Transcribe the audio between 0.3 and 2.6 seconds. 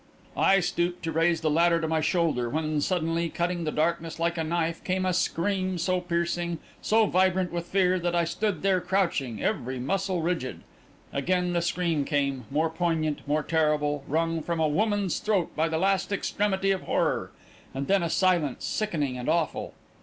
I stooped to raise the ladder to my shoulder,